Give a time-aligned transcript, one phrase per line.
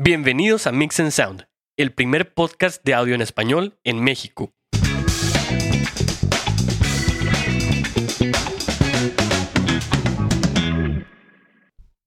[0.00, 4.52] Bienvenidos a Mix and Sound, el primer podcast de audio en español en México.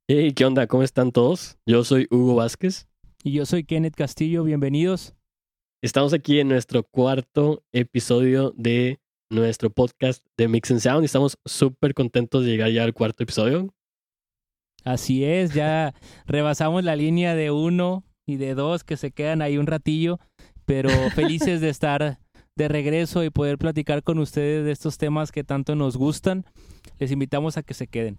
[0.08, 0.68] Hey, ¿qué onda?
[0.68, 1.58] ¿Cómo están todos?
[1.66, 2.88] Yo soy Hugo Vázquez.
[3.25, 5.14] Y yo soy Kenneth Castillo, bienvenidos.
[5.84, 11.38] Estamos aquí en nuestro cuarto episodio de nuestro podcast de Mix and Sound y estamos
[11.44, 13.73] súper contentos de llegar ya al cuarto episodio.
[14.84, 15.93] Así es, ya
[16.25, 20.19] rebasamos la línea de uno y de dos que se quedan ahí un ratillo,
[20.65, 22.19] pero felices de estar
[22.57, 26.46] de regreso y poder platicar con ustedes de estos temas que tanto nos gustan.
[27.00, 28.18] Les invitamos a que se queden.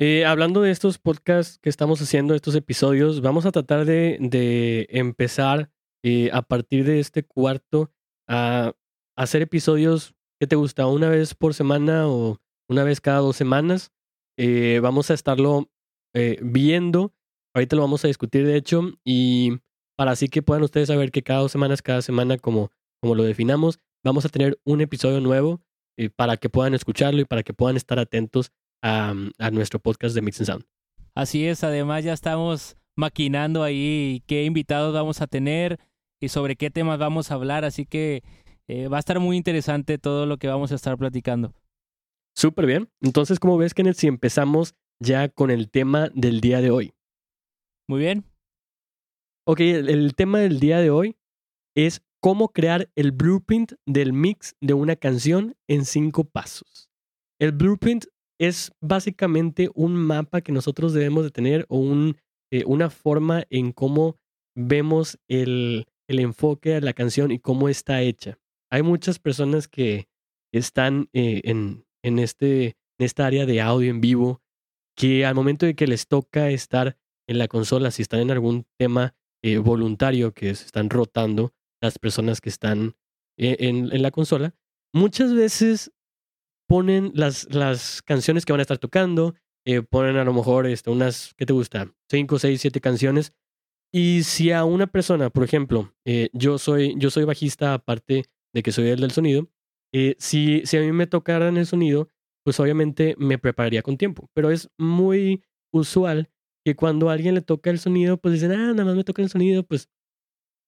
[0.00, 5.70] Eh, hablando de estos podcasts que estamos haciendo, estos episodios, vamos a tratar de, empezar
[6.04, 7.90] eh, a partir de este cuarto
[8.28, 8.74] a
[9.16, 13.90] hacer episodios que te gusta una vez por semana o una vez cada dos semanas
[14.38, 15.68] eh, vamos a estarlo
[16.14, 17.12] eh, viendo.
[17.54, 19.58] Ahorita lo vamos a discutir, de hecho, y
[19.96, 22.70] para así que puedan ustedes saber que cada dos semanas, cada semana, como,
[23.02, 25.60] como lo definamos, vamos a tener un episodio nuevo
[25.98, 30.14] eh, para que puedan escucharlo y para que puedan estar atentos a, a nuestro podcast
[30.14, 30.64] de Mix and Sound.
[31.16, 35.80] Así es, además ya estamos maquinando ahí qué invitados vamos a tener
[36.20, 38.22] y sobre qué temas vamos a hablar, así que
[38.70, 41.54] va a estar muy interesante todo lo que vamos a estar platicando.
[42.34, 42.88] Súper bien.
[43.00, 46.94] Entonces, ¿cómo ves, Kenneth, si empezamos ya con el tema del día de hoy?
[47.88, 48.24] Muy bien.
[49.46, 51.16] Ok, el, tema del día de hoy
[51.74, 56.90] es cómo crear el blueprint del mix de una canción en cinco pasos.
[57.40, 58.04] El blueprint
[58.38, 62.18] es básicamente un mapa que nosotros debemos de tener o un,
[62.52, 64.16] eh, una forma en cómo
[64.54, 68.38] vemos el, el, enfoque de la canción y cómo está hecha.
[68.70, 70.08] Hay muchas personas que
[70.52, 74.42] están eh, en, en, este, esta área de audio en vivo,
[74.96, 76.96] que al momento de que les toca estar
[77.28, 81.98] en la consola, si están en algún tema eh, voluntario que se están rotando las
[81.98, 82.96] personas que están
[83.38, 84.56] eh, en, en, la consola,
[84.92, 85.92] muchas veces
[86.66, 90.90] ponen las, las canciones que van a estar tocando, eh, ponen a lo mejor este,
[90.90, 91.94] unas, ¿qué te gusta?
[92.10, 93.32] Cinco, seis, siete canciones.
[93.92, 95.94] Y si a una persona, por ejemplo,
[96.34, 99.48] yo, soy, yo soy bajista aparte de que soy el del sonido,
[99.92, 102.08] eh, si, si a mí me tocaran el sonido,
[102.44, 104.30] pues obviamente me prepararía con tiempo.
[104.34, 106.30] Pero es muy usual
[106.64, 109.22] que cuando a alguien le toca el sonido, pues dicen, ah, nada más me toca
[109.22, 109.88] el sonido, pues,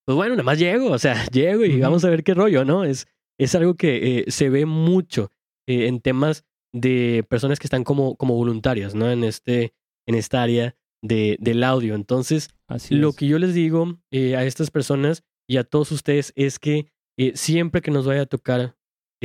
[0.05, 2.83] pues bueno, nada más llego, o sea, llego y vamos a ver qué rollo, ¿no?
[2.83, 3.07] Es,
[3.39, 5.31] es algo que eh, se ve mucho
[5.67, 9.11] eh, en temas de personas que están como, como voluntarias, ¿no?
[9.11, 9.73] En, este,
[10.07, 11.95] en esta área de, del audio.
[11.95, 12.49] Entonces,
[12.89, 16.87] lo que yo les digo a estas personas y a todos ustedes es que
[17.33, 18.77] siempre que nos vaya a tocar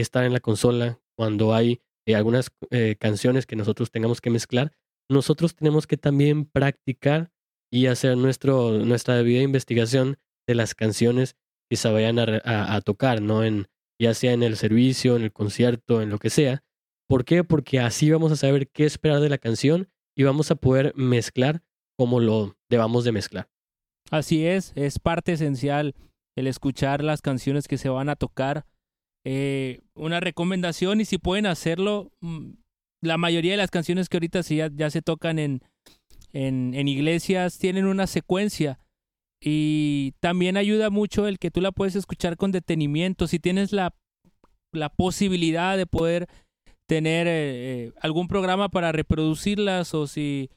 [0.03, 4.73] estar en la consola, cuando hay eh, algunas eh, canciones que nosotros tengamos que mezclar,
[5.09, 7.31] nosotros tenemos que también practicar
[7.71, 11.37] y hacer nuestro, nuestra debida investigación de las canciones
[11.69, 13.43] que se vayan a, tocar, ¿no?
[13.43, 13.67] En,
[14.01, 16.63] ya sea en el servicio, en el concierto, en lo que sea.
[17.09, 17.43] ¿Por qué?
[17.43, 21.63] Porque así vamos a saber qué esperar de la canción y vamos a poder mezclar
[21.97, 23.49] como lo debamos de mezclar.
[24.11, 25.95] Así es, es parte esencial
[26.37, 28.67] el escuchar las canciones que se van a tocar
[29.28, 32.50] eh, una recomendación y si pueden hacerlo, mm,
[33.03, 35.62] la mayoría de las canciones que ahorita ya, ya se tocan en,
[36.32, 38.78] en, iglesias tienen una secuencia
[39.42, 43.26] y también ayuda mucho el que tú la puedes escuchar con detenimiento.
[43.26, 43.97] Si tienes la,
[44.72, 46.28] la posibilidad de poder
[46.86, 50.50] tener eh, algún programa para reproducirlas o si,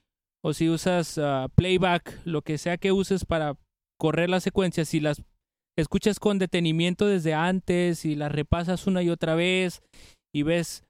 [0.43, 3.57] o si usas ah, playback, lo que sea que uses para
[3.97, 5.23] correr las secuencias, si las
[5.81, 9.81] escuchas con detenimiento desde antes y las repasas una y otra vez
[10.33, 10.83] y ves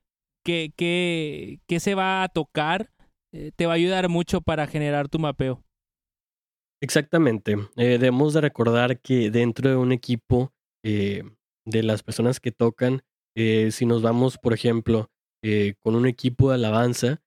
[0.44, 2.92] qué, se va a tocar,
[3.34, 5.64] eh, te va a ayudar mucho para generar tu mapeo.
[6.82, 7.58] Exactamente.
[7.76, 11.24] Eh, debemos de recordar que dentro de un equipo eh,
[11.66, 13.04] de las personas que tocan,
[13.36, 15.10] si nos vamos, por ejemplo,
[15.82, 17.22] con un equipo de alabanza,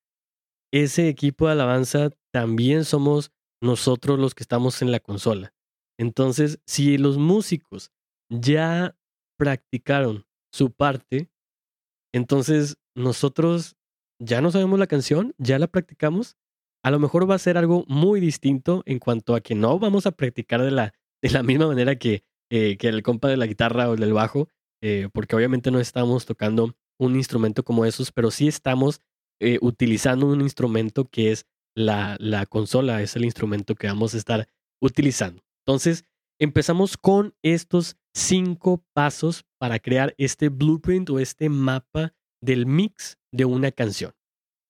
[0.71, 5.52] ese equipo de alabanza también somos nosotros los que estamos en la consola.
[5.99, 7.91] Entonces, si los músicos
[8.29, 8.97] ya
[9.39, 11.31] practicaron su parte,
[12.13, 13.77] entonces nosotros
[14.21, 16.37] ya no sabemos la canción, ya la practicamos,
[16.85, 20.07] a lo mejor va a ser algo muy distinto en cuanto a que no vamos
[20.07, 23.47] a practicar de la, de la misma manera que, eh, que el compa de la
[23.47, 24.49] guitarra o del bajo,
[24.83, 29.01] eh, porque obviamente no estamos tocando un instrumento como esos, pero sí estamos
[29.41, 34.19] eh, utilizando un instrumento que es la, la consola, es el instrumento que vamos a
[34.19, 34.49] estar
[34.81, 35.43] utilizando.
[35.67, 36.05] Entonces,
[36.41, 43.45] empezamos con estos cinco pasos para crear este blueprint o este mapa del mix de
[43.45, 44.13] una canción.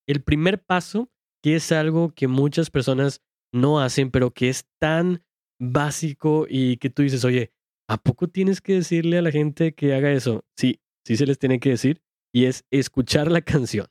[0.07, 1.11] El primer paso,
[1.43, 3.23] que es algo que muchas personas
[3.53, 5.25] no hacen, pero que es tan
[5.61, 7.53] básico y que tú dices, oye,
[7.89, 10.45] ¿a poco tienes que decirle a la gente que haga eso?
[10.57, 12.03] Sí, sí se les tiene que decir
[12.35, 13.87] y es escuchar la canción.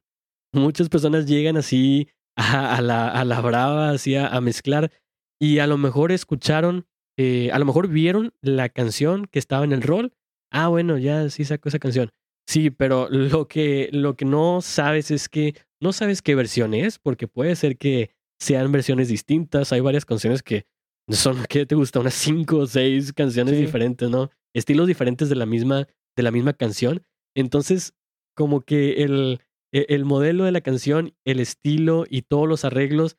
[0.53, 4.91] Muchas personas llegan así a, la, a la brava, así a, mezclar
[5.39, 6.87] y a lo mejor escucharon,
[7.17, 10.13] eh, a lo mejor vieron la canción que estaba en el rol.
[10.51, 12.11] Ah, bueno, ya sí sacó esa canción.
[12.47, 16.99] Sí, pero lo que, lo que no sabes es que no sabes qué versión es,
[16.99, 19.71] porque puede ser que sean versiones distintas.
[19.71, 20.65] Hay varias canciones que
[21.09, 21.99] son, ¿qué te gusta?
[21.99, 24.29] Unas cinco o seis canciones diferentes, ¿no?
[24.53, 27.03] Estilos diferentes de la misma, de la misma canción.
[27.35, 27.93] Entonces,
[28.35, 29.39] como que el,
[29.71, 33.17] e, el modelo de la canción, el estilo y todos los arreglos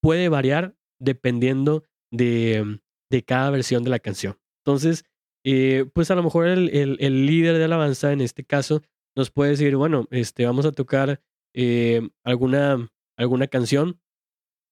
[0.00, 2.80] puede variar dependiendo de,
[3.12, 4.38] de cada versión de la canción.
[4.64, 5.04] Entonces,
[5.44, 8.82] eh, pues a lo mejor el, líder de alabanza en este caso
[9.14, 11.20] nos puede decir, bueno, este, vamos a tocar
[11.54, 14.00] eh, alguna, alguna canción,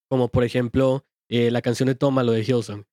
[0.09, 2.87] como por ejemplo eh, la canción de Toma, lo de Hillsong.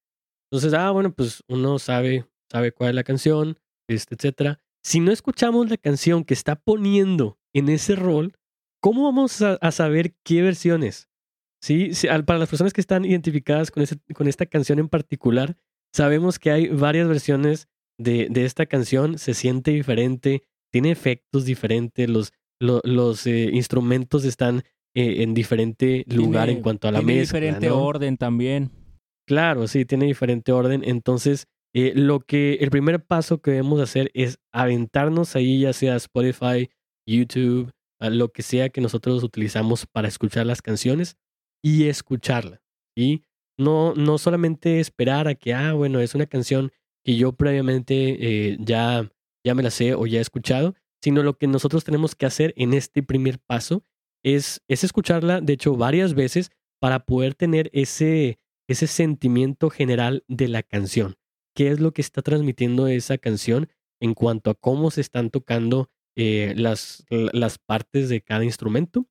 [0.51, 3.57] Entonces, ah, bueno, pues uno sabe, sabe cuál es la canción,
[3.87, 4.59] este, etcétera.
[4.83, 8.33] Si no escuchamos la canción que está poniendo en ese rol,
[8.81, 11.09] ¿cómo vamos a, saber qué versiones?
[11.67, 11.91] ¿Sí?
[12.25, 13.83] Para las personas que están identificadas con,
[14.13, 15.57] con esta canción en particular,
[15.93, 17.67] sabemos que hay varias versiones
[17.99, 22.31] de, de esta canción, se siente diferente, tiene efectos diferentes, los,
[22.61, 24.63] los, eh, instrumentos están
[24.95, 27.39] eh, en diferente lugar en cuanto a la tiene mezcla.
[27.39, 28.71] Tiene diferente orden también.
[29.27, 30.83] Claro, sí, tiene diferente orden.
[30.85, 35.97] Entonces, eh, lo que el primer paso que debemos hacer es aventarnos ahí, ya sea
[35.97, 36.69] Spotify,
[37.05, 41.17] YouTube, lo que sea que nosotros utilizamos para escuchar las canciones
[41.63, 42.61] y escucharla.
[42.95, 43.23] Y
[43.57, 46.71] no, no solamente esperar a que, ah, bueno, es una canción
[47.03, 49.11] que yo previamente eh, ya,
[49.45, 52.53] ya me la sé o ya he escuchado, sino lo que nosotros tenemos que hacer
[52.57, 53.83] en este primer paso
[54.23, 60.47] es, es escucharla, de hecho, varias veces para poder tener ese, ese sentimiento general de
[60.47, 61.15] la canción.
[61.55, 63.69] ¿Qué es lo que está transmitiendo esa canción
[63.99, 65.89] en cuanto a cómo se están tocando
[66.19, 69.05] eh, las, las partes de cada instrumento.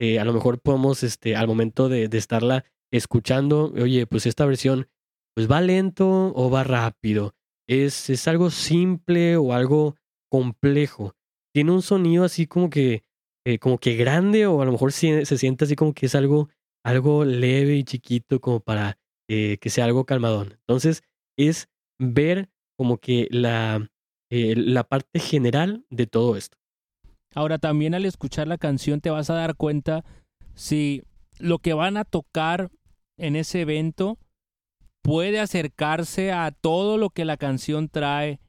[0.00, 4.88] Eh, a lo mejor podemos, este, al momento de, estarla escuchando, oye, pues esta versión,
[5.34, 7.34] pues va lento o va rápido.
[7.68, 9.96] Es, es algo simple o algo
[10.30, 11.14] complejo.
[11.52, 13.04] Tiene un sonido así como que,
[13.46, 16.14] eh, como que grande o a lo mejor se, se, siente así como que es
[16.14, 16.48] algo,
[16.84, 18.98] algo leve y chiquito como para
[19.28, 20.52] que sea algo calmadón.
[20.52, 21.02] Entonces
[21.36, 21.68] es
[21.98, 22.48] ver
[22.78, 23.90] como que la,
[24.30, 26.58] eh, la parte general de todo esto.
[27.34, 30.04] Ahora también al escuchar la canción te vas a dar cuenta
[30.54, 31.02] si
[31.38, 32.70] lo que van a tocar
[33.16, 34.18] en ese evento
[35.02, 38.40] puede acercarse a todo lo que la canción trae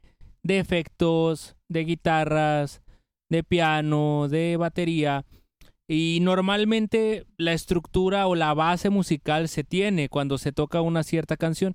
[0.42, 2.82] de efectos, de guitarras,
[3.30, 5.24] de piano, de batería.
[5.88, 11.36] Y normalmente la estructura o la base musical se tiene cuando se toca una cierta
[11.36, 11.74] canción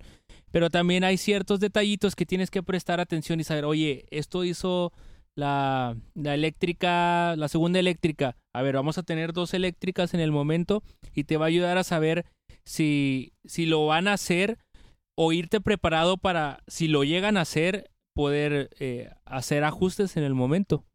[0.56, 4.94] pero también hay ciertos detallitos que tienes que prestar atención y saber, oye, esto hizo
[5.36, 8.36] la, eléctrica, la segunda eléctrica.
[8.54, 10.84] A ver, vamos a tener dos eléctricas en el momento
[11.14, 12.26] y te va a ayudar a saber
[12.66, 14.58] si, si lo van a hacer
[15.18, 20.34] o irte preparado para, si lo llegan a hacer, poder eh, hacer ajustes en el
[20.34, 20.86] momento.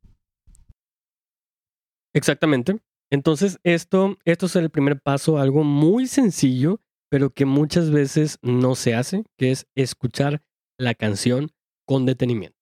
[2.14, 2.78] Exactamente.
[3.12, 8.74] Entonces, esto, esto es el primer paso, algo muy sencillo, pero que muchas veces no
[8.74, 10.42] se hace, que es escuchar
[10.78, 11.50] la canción
[11.86, 12.59] con detenimiento.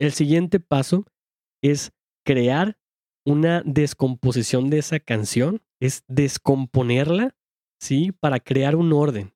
[0.00, 1.04] El siguiente paso
[1.62, 1.92] es
[2.24, 2.78] crear
[3.26, 7.36] una descomposición de esa canción, es descomponerla,
[7.80, 8.12] ¿sí?
[8.18, 9.32] Para crear un orden.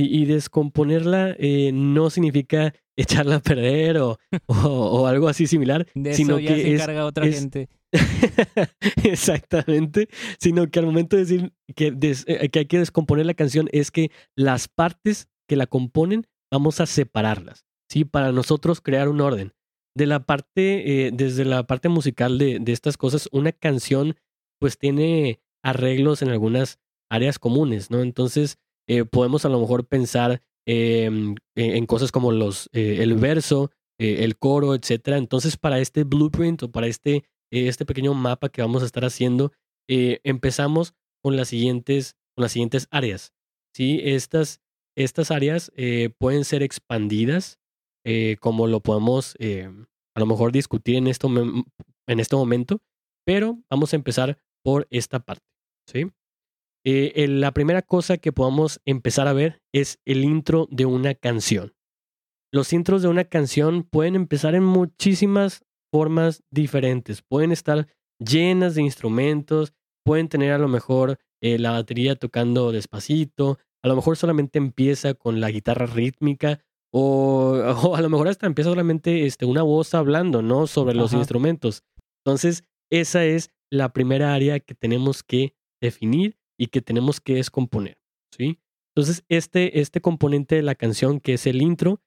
[0.00, 6.54] Y, descomponerla eh, no significa echarla a perder o, o, algo así similar, sino ya
[6.54, 7.68] que se encarga otra gente.
[9.02, 11.88] Exactamente, sino que al momento de decir que,
[12.26, 16.80] eh, que hay que descomponer la canción es que las partes que la componen vamos
[16.80, 18.04] a separarlas, ¿sí?
[18.04, 19.52] Para nosotros crear un orden.
[19.98, 24.16] De la parte, eh, desde la parte musical de, de, estas cosas, una canción
[24.60, 26.78] pues tiene arreglos en algunas
[27.10, 28.00] áreas comunes, ¿no?
[28.00, 34.36] Entonces eh, podemos a lo mejor pensar em, en cosas como los, el verso, el
[34.38, 35.16] coro, etcétera.
[35.18, 39.52] Entonces para este blueprint o para este este pequeño mapa que vamos a estar haciendo,
[39.88, 43.32] eh, empezamos con las siguientes, con las siguientes áreas.
[43.74, 44.00] ¿sí?
[44.04, 44.60] Estas,
[44.96, 47.57] estas áreas eh, pueden ser expandidas,
[48.08, 52.80] eh, como lo podemos a lo mejor discutir en, esto, en este momento,
[53.24, 55.44] pero vamos a empezar por esta parte.
[55.86, 56.10] ¿sí?
[56.84, 61.74] la primera cosa que podamos empezar a ver es el intro de una canción.
[62.50, 67.22] Los intros de una canción pueden empezar en muchísimas formas diferentes.
[67.22, 67.88] Pueden estar
[68.18, 69.74] llenas de instrumentos,
[70.04, 75.14] pueden tener a lo mejor eh, la batería tocando despacito, a lo mejor solamente empieza
[75.14, 76.60] con la guitarra rítmica
[76.92, 80.66] o, o a lo mejor hasta empieza solamente este, una voz hablando, ¿no?
[80.66, 81.18] Sobre los Ajá.
[81.18, 81.84] instrumentos.
[82.24, 87.98] Entonces, esa es la primera área que tenemos que definir y que tenemos que descomponer,
[88.36, 88.60] ¿sí?
[88.94, 92.00] Entonces, este, este componente de la canción, que es el intro,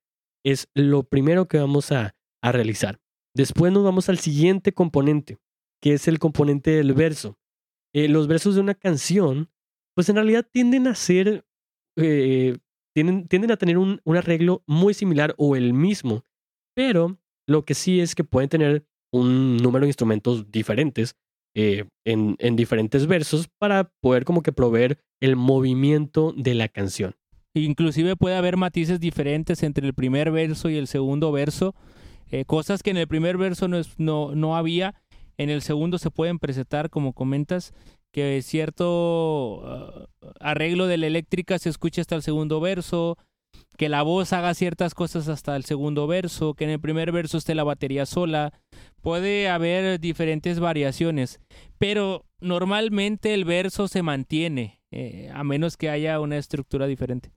[0.43, 3.00] es lo primero que vamos a, a realizar.
[3.33, 5.38] Después nos vamos al siguiente componente,
[5.81, 7.38] que es el componente del verso.
[7.93, 9.50] Eh, los versos de una canción,
[9.95, 11.45] pues en realidad tienden a ser,
[11.97, 12.57] eh,
[12.93, 16.24] tienden, tienden a tener un, un arreglo muy similar o el mismo,
[16.75, 17.17] pero
[17.48, 21.15] lo que sí es que pueden tener un número de instrumentos diferentes
[21.55, 27.15] eh, en, en diferentes versos para poder como que proveer el movimiento de la canción.
[27.53, 31.75] Inclusive puede haber matices diferentes entre el primer verso y el segundo verso.
[32.33, 34.95] eh, cosas que en el primer verso no, es- no, no había,
[35.38, 37.74] en el segundo se pueden presentar, como comentas,
[38.12, 40.06] que cierto ah,
[40.39, 43.18] arreglo de la eléctrica se escucha hasta el segundo verso,
[43.77, 47.38] que la voz haga ciertas cosas hasta el segundo verso, que en el primer verso
[47.38, 48.53] esté la batería sola.
[49.01, 51.39] Puede haber diferentes variaciones,
[51.77, 57.32] pero normalmente el verso se mantiene, eh, a menos que haya una estructura diferente.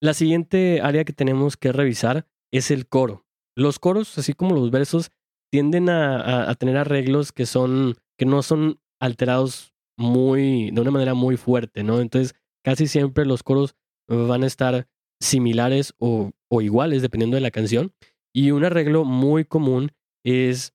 [0.00, 3.24] La siguiente área que tenemos que revisar es el coro.
[3.56, 5.10] Los coros, así como los versos,
[5.50, 10.90] tienden a, a- a tener arreglos que son, que no son alterados muy, de una
[10.90, 12.00] manera muy fuerte, ¿no?
[12.00, 12.34] Entonces,
[12.64, 13.76] casi siempre los coros
[14.08, 14.88] van a estar
[15.20, 17.92] similares o, iguales, dependiendo de la canción.
[18.32, 19.92] Y un arreglo muy común
[20.24, 20.72] es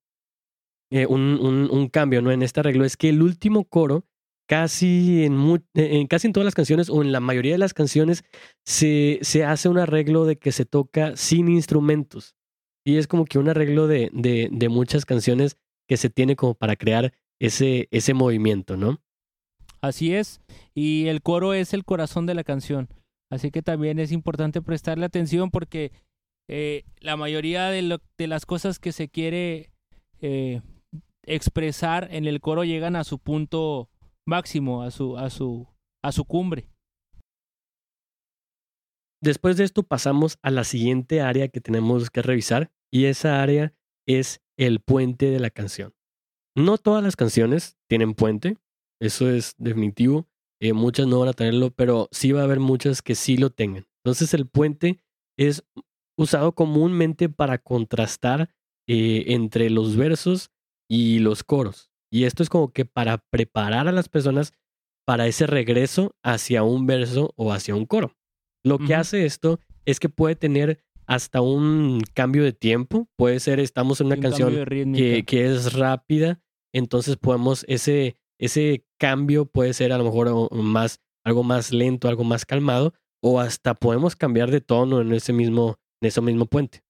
[0.91, 2.31] eh, un, cambio, ¿no?
[2.31, 4.05] En este arreglo es que el último coro,
[4.47, 8.23] casi en, en casi en todas las canciones o en la mayoría de las canciones,
[8.65, 12.35] se, hace un arreglo de que se toca sin instrumentos.
[12.85, 15.57] Y es como que un arreglo de muchas canciones
[15.87, 19.01] que se tiene como para crear ese, ese movimiento, ¿no?
[19.81, 20.41] Así es,
[20.75, 22.89] y el coro es el corazón de la canción.
[23.31, 25.91] Así que también es importante prestarle atención porque
[26.49, 29.71] eh, la mayoría de, lo- de las cosas que se quiere
[30.19, 30.61] eh,
[31.25, 33.89] expresar en el coro llegan a su punto
[34.27, 35.67] máximo, a su, a su,
[36.03, 36.67] a su cumbre.
[39.21, 43.73] Después de esto pasamos a la siguiente área que tenemos que revisar y esa área
[44.07, 45.93] es el puente de la canción.
[46.59, 48.57] No todas las canciones tienen puente,
[48.99, 50.27] eso es definitivo.
[50.61, 53.49] eh, muchas no van a tenerlo, pero sí va a haber muchas que sí lo
[53.49, 53.87] tengan.
[54.03, 54.99] Entonces el puente
[55.37, 55.63] es
[56.17, 58.53] usado comúnmente para contrastar
[58.89, 60.51] eh, entre los versos
[60.89, 61.93] y los coros.
[62.11, 64.51] Y esto es como que para preparar a las personas
[65.05, 68.17] para ese regreso hacia un verso o hacia un coro.
[68.65, 73.07] Lo que hace esto es que puede tener hasta un cambio de tiempo.
[73.15, 76.41] Puede ser, estamos en una Un canción que es rápida,
[76.73, 82.23] entonces podemos, ese, ese cambio puede ser a lo mejor más, algo más lento, algo
[82.23, 86.81] más calmado, o hasta podemos cambiar de tono en ese mismo, en ese mismo puente.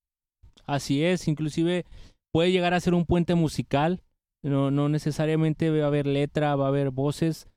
[0.66, 1.86] Así es, inclusive
[2.32, 4.04] puede llegar a ser un puente musical,
[4.44, 7.48] no, no necesariamente va a haber letra, va a haber voces,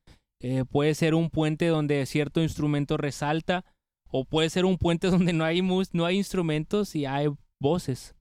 [0.41, 3.65] eh, puede ser un puente donde cierto instrumento resalta,
[4.11, 7.29] o puede ser un puente donde no hay, mus- no hay instrumentos y hay
[7.61, 8.15] voces.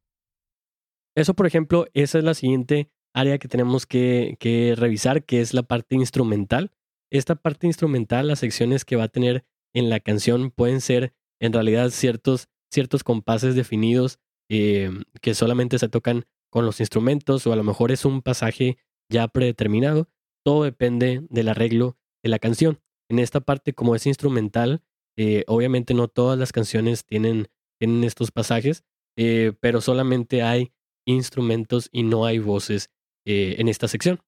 [1.16, 5.64] Eso, por ejemplo, esa es la siguiente área que tenemos que, revisar, que es la
[5.64, 6.72] parte instrumental.
[7.10, 11.54] Esta parte instrumental, las secciones que va a tener en la canción pueden ser en
[11.54, 14.92] realidad ciertos, ciertos compases definidos eh,
[15.22, 18.78] que solamente se tocan con los instrumentos o a lo mejor es un pasaje
[19.10, 20.10] ya predeterminado.
[20.44, 22.80] Todo depende del arreglo de la canción.
[23.10, 24.84] En esta parte, como es instrumental,
[25.18, 27.48] eh, obviamente no todas las canciones tienen,
[27.80, 28.84] tienen estos pasajes,
[29.18, 30.72] eh, pero solamente hay
[31.06, 32.90] instrumentos y no hay voces
[33.26, 34.20] eh, en esta sección.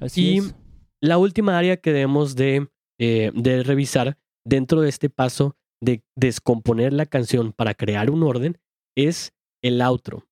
[0.00, 0.54] Así Y- es.
[1.00, 2.68] La última área que debemos de,
[3.00, 8.58] eh, de revisar dentro de este paso de descomponer la canción para crear un orden
[8.96, 9.32] es
[9.64, 10.24] el outro.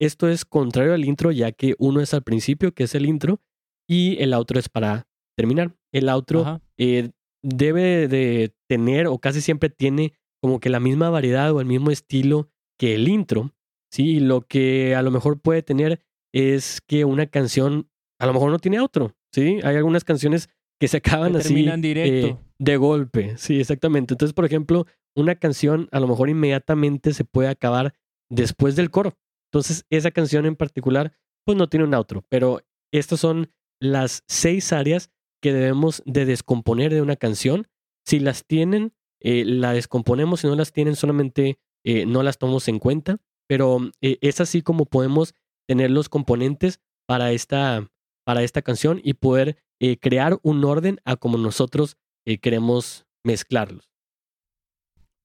[0.00, 3.40] Esto es contrario al intro, ya que uno es al principio, que es el intro,
[3.88, 5.74] y el outro es para terminar.
[5.92, 7.10] El outro eh,
[7.42, 11.90] debe de tener, o casi siempre tiene, como que la misma variedad o el mismo
[11.90, 13.52] estilo que el intro.
[13.92, 16.00] Sí, lo que a lo mejor puede tener
[16.32, 19.14] es que una canción a lo mejor no tiene outro.
[19.32, 20.48] Sí, hay algunas canciones
[20.80, 22.26] que se acaban Que así terminan directo.
[22.28, 23.36] eh, de golpe.
[23.38, 24.14] Sí, exactamente.
[24.14, 24.86] Entonces, por ejemplo,
[25.16, 27.94] una canción a lo mejor inmediatamente se puede acabar
[28.30, 29.16] después del coro.
[29.50, 31.12] Entonces, esa canción en particular,
[31.44, 32.24] pues no tiene un outro.
[32.28, 32.60] Pero
[32.92, 35.10] estas son las seis áreas
[35.42, 37.66] que debemos de descomponer de una canción.
[38.06, 40.40] Si las tienen, eh, la descomponemos.
[40.40, 43.18] Si no las tienen, solamente eh, no las tomamos en cuenta.
[43.48, 45.34] Pero eh, es así como podemos
[45.66, 47.90] tener los componentes para esta,
[48.24, 53.90] para esta canción y poder eh, crear un orden a como nosotros eh, queremos mezclarlos.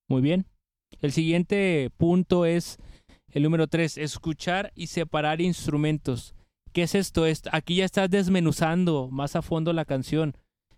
[0.09, 0.45] Muy bien.
[1.01, 2.79] El siguiente punto es
[3.31, 6.33] el número tres, escuchar y separar instrumentos.
[6.73, 7.25] ¿Qué es esto?
[7.51, 10.35] Aquí ya estás desmenuzando más a fondo la canción.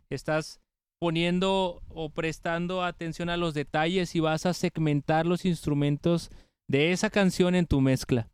[0.10, 0.60] Estás
[1.00, 6.30] poniendo o prestando atención a los detalles y vas a segmentar los instrumentos
[6.68, 8.30] de esa canción en tu mezcla.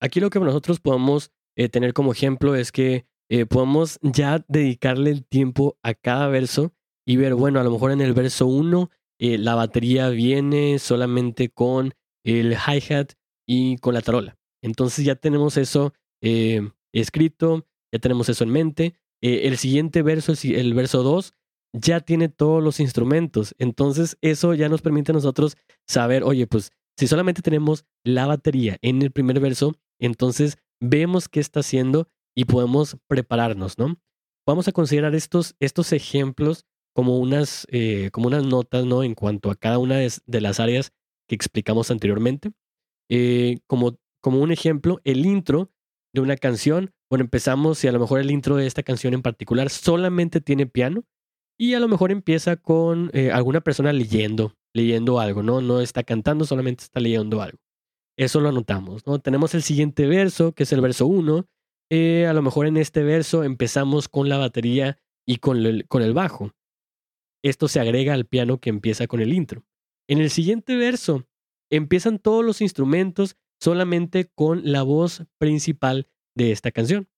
[0.00, 5.10] Aquí lo que nosotros podemos eh, tener como ejemplo es que eh, podemos ya dedicarle
[5.10, 6.72] el tiempo a cada verso
[7.04, 11.48] y ver, bueno, a lo mejor en el verso 1 eh, la batería viene solamente
[11.50, 13.14] con el hi-hat
[13.46, 14.38] y con la tarola.
[14.62, 15.92] Entonces ya tenemos eso
[16.92, 18.94] escrito, ya tenemos eso en mente.
[19.20, 21.32] el siguiente verso, el verso 2,
[21.72, 23.54] ya tiene todos los instrumentos.
[23.58, 28.76] Entonces eso ya nos permite a nosotros saber, oye, pues si solamente tenemos la batería
[28.82, 34.00] en el primer verso, entonces vemos qué está haciendo y podemos prepararnos, ¿no?
[34.44, 39.04] Vamos a considerar estos, estos ejemplos como unas, eh, como unas notas, ¿no?
[39.04, 40.92] En cuanto a cada una de, las áreas
[41.28, 42.50] que explicamos anteriormente.
[43.08, 45.70] Eh, como, como un ejemplo, el intro
[46.12, 46.90] de una canción.
[47.08, 50.66] Bueno, empezamos y a lo mejor el intro de esta canción en particular solamente tiene
[50.66, 51.04] piano
[51.56, 55.60] y a lo mejor empieza con eh, alguna persona leyendo, leyendo algo, ¿no?
[55.60, 57.58] No está cantando, solamente está leyendo algo.
[58.16, 59.20] Eso lo anotamos, ¿no?
[59.20, 61.48] Tenemos el siguiente verso, que es el verso 1.
[61.90, 66.02] Eh, a lo mejor en este verso empezamos con la batería y con el, con
[66.02, 66.52] el bajo.
[67.42, 69.64] Esto se agrega al piano que empieza con el intro.
[70.08, 71.28] En el siguiente verso
[71.70, 77.08] empiezan todos los instrumentos solamente con la voz principal de esta canción.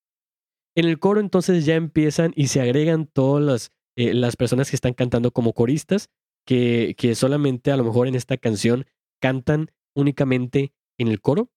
[0.77, 4.77] En el coro entonces ya empiezan y se agregan todas las, eh, las personas que
[4.77, 6.11] están cantando como coristas,
[6.45, 8.87] que, solamente a lo mejor en esta canción
[9.21, 11.51] cantan únicamente en el coro.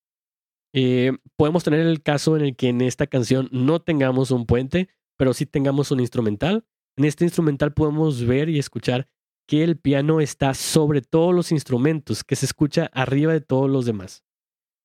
[0.74, 4.90] Eh, podemos tener el caso en el que en esta canción no tengamos un puente,
[5.18, 6.66] pero sí tengamos un instrumental.
[6.98, 9.08] En este instrumental podemos ver y escuchar
[9.48, 13.86] que el piano está sobre todos los instrumentos, que se escucha arriba de todos los
[13.86, 14.24] demás.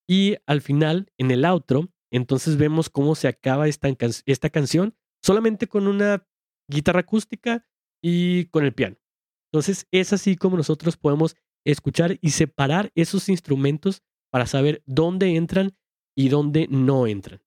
[0.07, 5.87] Y al final, en el outro, entonces vemos cómo se acaba esta canción solamente con
[5.87, 6.27] una
[6.67, 7.65] guitarra acústica
[8.01, 8.97] y con el piano.
[9.51, 11.35] Entonces es así como nosotros podemos
[11.65, 15.75] escuchar y separar esos instrumentos para saber dónde entran
[16.15, 17.41] y dónde no entran.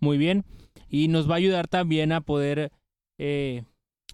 [0.00, 0.44] Muy bien.
[0.88, 2.72] Y nos va a ayudar también a poder
[3.18, 3.64] eh,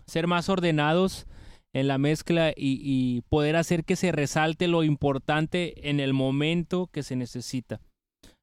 [0.06, 1.26] ser más ordenados
[1.72, 6.86] en la mezcla y, y, poder hacer que se resalte lo importante en el momento
[6.86, 7.80] que se necesita.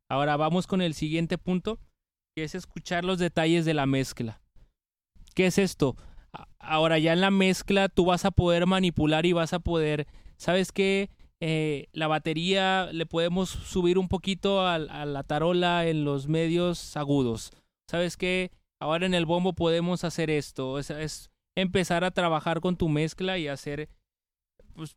[0.09, 1.79] Ahora vamos con el siguiente punto,
[2.35, 4.41] que es escuchar los detalles de la mezcla.
[5.33, 5.95] ¿Qué es esto?
[6.59, 10.71] Ahora ya en la mezcla tú vas a poder manipular y vas a poder, ¿sabes
[10.71, 11.09] qué?
[11.43, 17.51] Eh, la batería le podemos subir un poquito a, la tarola en los medios agudos.
[17.89, 18.51] ¿Sabes qué?
[18.79, 20.77] Ahora en el bombo podemos hacer esto.
[20.77, 23.89] Es, empezar a trabajar con tu mezcla y hacer,
[24.73, 24.95] pues,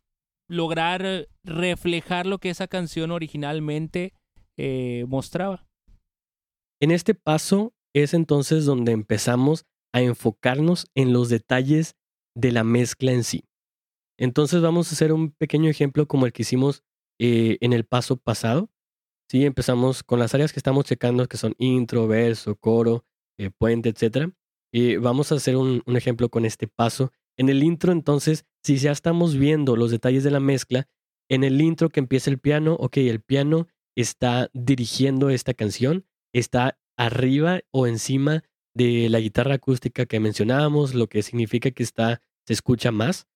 [0.48, 4.12] lograr reflejar lo que esa canción originalmente
[4.58, 5.66] eh, mostraba.
[6.80, 11.94] En este paso es entonces donde empezamos a enfocarnos en los detalles
[12.34, 13.44] de la mezcla en sí.
[14.18, 16.82] Entonces vamos a hacer un pequeño ejemplo como el que hicimos
[17.20, 18.70] eh, en el paso pasado.
[19.30, 23.04] Sí, empezamos con las áreas que estamos checando, que son intro, verso, coro,
[23.38, 24.32] eh, puente, etc.
[24.72, 27.12] Y vamos a hacer un, un ejemplo con este paso.
[27.38, 30.88] En el intro, entonces, si ya estamos viendo los detalles de la mezcla,
[31.30, 36.78] en el intro que empieza el piano, ok, el piano está dirigiendo esta canción, está
[36.96, 38.42] arriba o encima
[38.74, 43.26] de la guitarra acústica que mencionábamos, lo que significa que está, se escucha más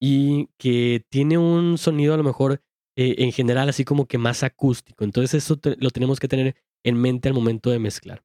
[0.00, 2.62] y que tiene un sonido a lo mejor
[2.96, 5.04] eh, en general así como que más acústico.
[5.04, 8.24] Entonces eso lo tenemos que tener en mente al momento de mezclar.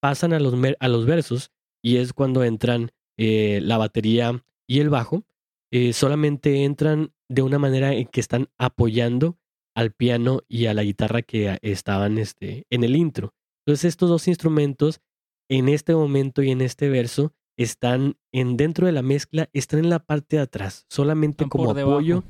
[0.00, 1.50] Pasan a los, a los versos
[1.82, 5.24] y es cuando entran eh, la batería y el bajo.
[5.70, 9.38] Eh, solamente entran de una manera en que están apoyando
[9.74, 13.34] al piano y a la guitarra que estaban este, en el intro.
[13.64, 15.00] Entonces estos dos instrumentos
[15.48, 19.90] en este momento y en este verso están en dentro de la mezcla, están en
[19.90, 22.22] la parte de atrás, solamente como apoyo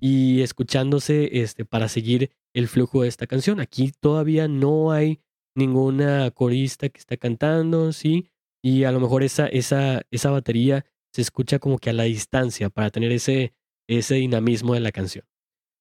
[0.00, 3.60] y escuchándose este, para seguir el flujo de esta canción.
[3.60, 5.20] Aquí todavía no hay
[5.54, 8.28] ninguna corista que está cantando, ¿sí?
[8.64, 12.70] Y a lo mejor esa, esa, esa batería se escucha como que a la distancia
[12.70, 13.54] para tener ese,
[13.88, 15.24] ese dinamismo de la canción.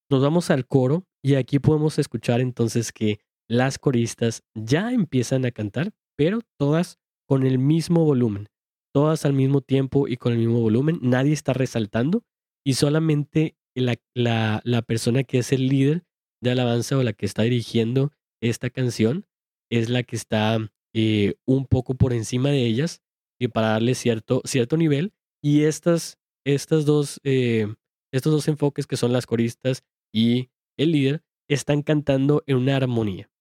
[0.10, 5.52] Nos vamos al coro y aquí podemos escuchar entonces que las coristas ya empiezan a
[5.52, 8.52] cantar, pero todas con el mismo volumen
[8.92, 12.24] todas al mismo tiempo y con el mismo volumen, nadie está resaltando
[12.66, 16.04] y solamente la, la, persona que es el líder
[16.42, 19.26] de alabanza o la que está dirigiendo esta canción
[19.72, 20.58] es la que está
[20.94, 23.02] eh, un poco por encima de ellas
[23.40, 27.74] y para darle cierto, cierto nivel Y estas, estas dos, eh,
[28.12, 33.32] estos dos enfoques que son las coristas y el líder están cantando en una armonía.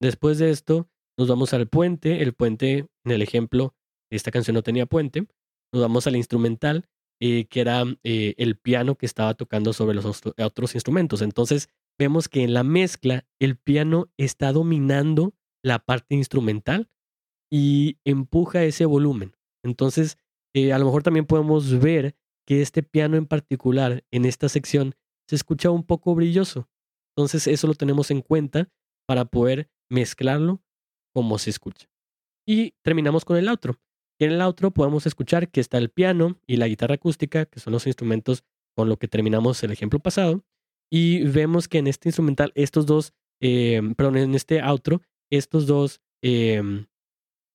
[0.00, 2.22] Después de esto, nos vamos al puente.
[2.22, 3.74] El puente, en el ejemplo,
[4.10, 5.26] esta canción no tenía puente.
[5.72, 6.88] Nos vamos al instrumental,
[7.20, 11.22] eh, que era eh, el piano que estaba tocando sobre los otros instrumentos.
[11.22, 16.90] Entonces, vemos que en la mezcla, el piano está dominando la parte instrumental
[17.50, 19.36] y empuja ese volumen.
[19.64, 20.18] Entonces,
[20.54, 24.94] eh, a lo mejor también podemos ver que este piano en particular, en esta sección,
[25.28, 26.68] se escucha un poco brilloso.
[27.16, 28.68] Entonces, eso lo tenemos en cuenta
[29.06, 30.63] para poder mezclarlo
[31.14, 31.88] como se escucha.
[32.46, 33.78] Y terminamos con el outro.
[34.18, 37.60] Y en el outro podemos escuchar que está el piano y la guitarra acústica, que
[37.60, 38.44] son los instrumentos
[38.76, 40.44] con lo que terminamos el ejemplo pasado.
[40.90, 45.00] Y vemos que en este instrumental, estos dos, eh, perdón, en este outro,
[45.30, 46.62] estos dos eh,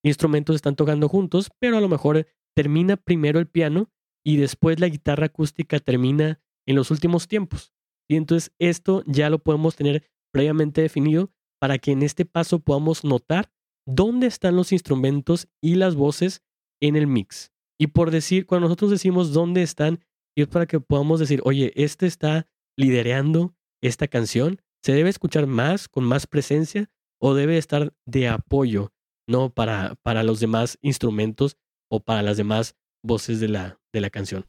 [0.04, 3.92] instrumentos están tocando juntos, pero a lo mejor termina primero el piano
[4.26, 7.74] y después la guitarra acústica termina en los últimos tiempos.
[8.10, 13.04] Y entonces esto ya lo podemos tener previamente definido para que en este paso podamos
[13.04, 13.52] notar
[13.86, 16.42] dónde están los instrumentos y las voces
[16.82, 17.52] en el mix.
[17.78, 20.04] Y por decir, cuando nosotros decimos dónde están,
[20.36, 25.88] es para que podamos decir, oye, este está lidereando esta canción, se debe escuchar más,
[25.88, 26.90] con más presencia,
[27.22, 28.94] o debe estar de apoyo,
[29.28, 29.54] ¿no?
[29.54, 31.58] Para, para los demás instrumentos
[31.90, 34.46] o para las demás voces de la, de la canción.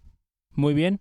[0.54, 1.00] Muy bien.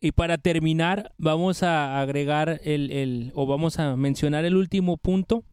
[0.00, 5.44] Y para terminar, vamos a agregar el, el, o vamos a mencionar el último punto,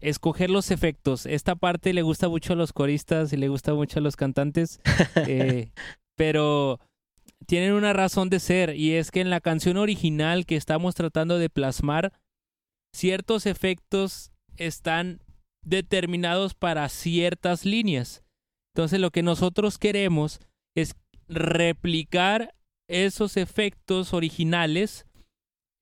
[0.00, 1.26] escoger los efectos.
[1.26, 4.80] Esta parte le gusta mucho a los coristas y le gusta mucho a los cantantes,
[5.28, 5.70] eh,
[6.16, 6.80] pero
[7.46, 11.38] tienen una razón de ser y es que en la canción original que estamos tratando
[11.38, 12.12] de plasmar,
[12.94, 15.20] ciertos efectos están
[15.64, 18.22] determinados para ciertas líneas.
[18.74, 20.40] Entonces lo que nosotros queremos
[20.74, 20.94] es
[21.28, 22.54] replicar
[22.92, 25.06] esos efectos originales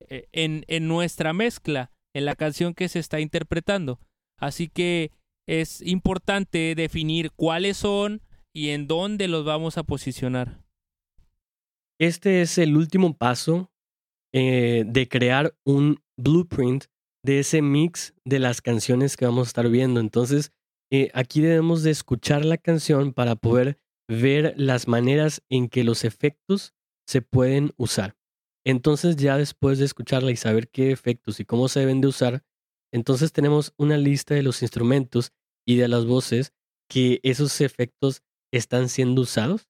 [0.09, 4.01] eh, en, en nuestra mezcla, en la canción que se está interpretando.
[4.39, 5.11] Así que
[5.47, 8.23] es importante definir cuáles son
[8.55, 10.63] y en dónde los vamos a posicionar.
[11.99, 13.71] Este es el último paso
[14.33, 16.85] eh, de crear un blueprint
[17.23, 20.01] de ese mix de las canciones que vamos a estar viendo.
[20.01, 20.53] Entonces,
[20.91, 23.77] eh, aquí debemos de escuchar la canción para poder
[24.09, 26.75] ver las maneras en que los efectos
[27.11, 28.17] se pueden usar.
[28.65, 32.45] Entonces ya después de escucharla y saber qué efectos y cómo se deben de usar,
[32.93, 35.33] entonces tenemos una lista de los instrumentos
[35.67, 36.53] y de las voces
[36.89, 39.69] que esos efectos están siendo usados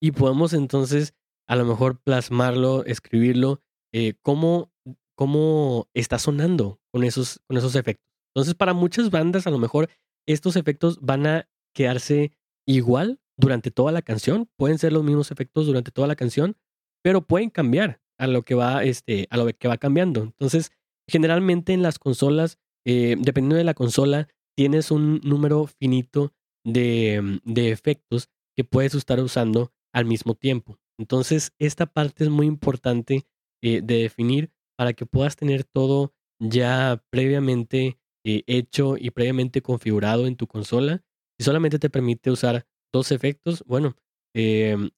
[0.00, 1.14] y podemos entonces
[1.46, 3.60] a lo mejor plasmarlo, escribirlo,
[3.92, 4.72] eh, cómo,
[5.14, 8.06] cómo está sonando con esos, con esos efectos.
[8.34, 9.90] Entonces para muchas bandas a lo mejor
[10.26, 12.32] estos efectos van a quedarse
[12.66, 14.48] igual durante toda la canción.
[14.56, 16.56] Pueden ser los mismos efectos durante toda la canción,
[17.02, 20.22] pero pueden cambiar a lo que va, este, a lo que va cambiando.
[20.22, 20.72] Entonces,
[21.08, 26.32] generalmente en las consolas, eh, dependiendo de la consola, tienes un número finito
[26.64, 30.78] de, de efectos que puedes estar usando al mismo tiempo.
[30.98, 33.26] Entonces, esta parte es muy importante
[33.62, 40.26] eh, de definir para que puedas tener todo ya previamente eh, hecho y previamente configurado
[40.26, 41.02] en tu consola.
[41.38, 43.96] Si solamente te permite usar dos efectos, bueno,
[44.34, 44.90] em,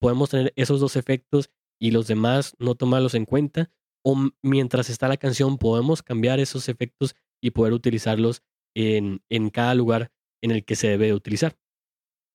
[0.00, 3.70] podemos tener esos dos efectos y los demás no tomarlos en cuenta.
[4.04, 8.42] O mientras está la canción, podemos cambiar esos efectos y poder utilizarlos
[8.76, 10.10] en, en cada lugar
[10.42, 11.56] en el que se debe utilizar.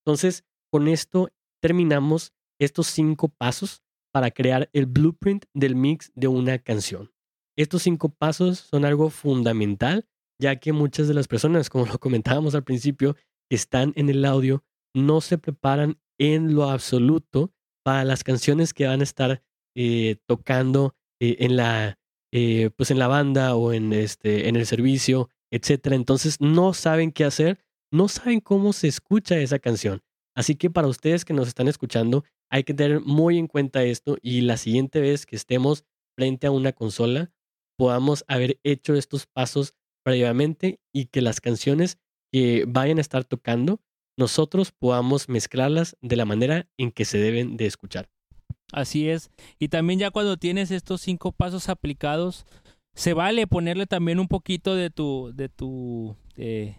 [0.03, 1.29] Entonces, con esto
[1.61, 7.11] terminamos estos cinco pasos para crear el blueprint del mix de una canción.
[7.57, 10.07] Estos cinco pasos son algo fundamental,
[10.41, 13.15] ya que muchas de las personas, como lo comentábamos al principio,
[13.51, 19.01] están en el audio no se preparan en lo absoluto para las canciones que van
[19.01, 19.43] a estar
[19.75, 21.99] eh, tocando eh, en la
[22.31, 25.95] eh, pues en la banda o en este en el servicio etcétera.
[25.95, 27.59] Entonces no saben qué hacer
[27.91, 30.01] no saben cómo se escucha esa canción.
[30.35, 34.17] Así que para ustedes que nos están escuchando hay que tener muy en cuenta esto
[34.21, 37.31] y la siguiente vez que estemos frente a una consola
[37.77, 39.73] podamos haber hecho estos pasos
[40.03, 41.97] previamente y que las canciones
[42.31, 43.81] que vayan a estar tocando
[44.19, 48.09] nosotros podamos mezclarlas de la manera en que se deben de escuchar.
[48.73, 49.31] Así es.
[49.59, 52.45] Y también ya cuando tienes estos cinco pasos aplicados,
[52.93, 56.75] se vale ponerle también un poquito de tu, de tu, de,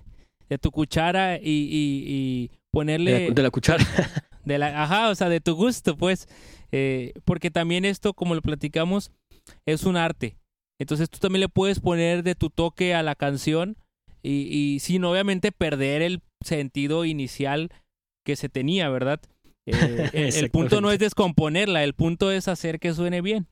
[0.60, 3.30] tu cuchara y, y, ponerle...
[3.30, 3.84] De la, cuchara.
[4.44, 6.28] De la, ajá, o sea, de tu gusto, pues.
[6.72, 9.12] Eh, porque también esto, como lo platicamos,
[9.64, 10.36] es un arte.
[10.78, 13.76] Entonces tú también le puedes poner de tu toque a la canción
[14.22, 17.70] y, y sin obviamente perder el sentido inicial
[18.24, 19.20] que se tenía, ¿verdad?
[19.66, 23.46] Eh, el punto no es descomponerla, el punto es hacer que suene bien.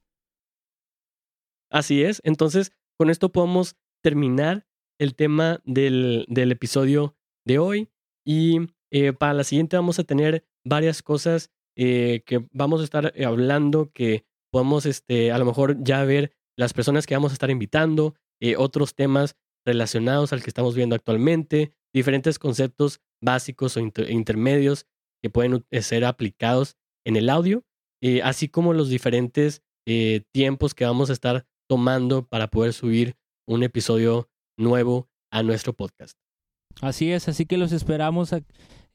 [1.70, 2.20] Así es.
[2.24, 4.66] Entonces, con esto podemos terminar
[4.98, 7.88] el tema del, del episodio de hoy.
[8.26, 8.58] Y
[8.90, 13.92] eh, para la siguiente vamos a tener varias cosas eh, que vamos a estar hablando,
[13.92, 18.16] que podemos este, a lo mejor ya ver las personas que vamos a estar invitando,
[18.56, 24.86] otros temas relacionados al que estamos viendo actualmente, diferentes conceptos básicos o intermedios
[25.22, 27.64] que pueden ser aplicados en el audio,
[28.22, 29.62] así como los diferentes
[30.32, 36.16] tiempos que vamos a estar tomando para poder subir un episodio nuevo a nuestro podcast.
[36.80, 38.40] Así es, así que los esperamos a,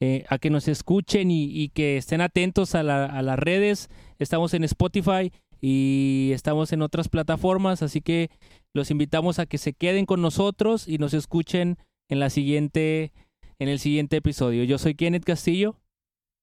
[0.00, 3.88] eh, que nos escuchen y, que estén atentos a, las redes.
[4.18, 8.30] Estamos en Spotify y estamos en otras plataformas, así que
[8.74, 11.76] los invitamos a que se queden con nosotros y nos escuchen
[12.08, 13.12] en la siguiente
[13.58, 14.64] en el siguiente episodio.
[14.64, 15.76] Yo soy Kenneth Castillo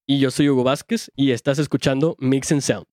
[0.08, 2.91] y yo soy Hugo Vázquez y estás escuchando Mix and Sound.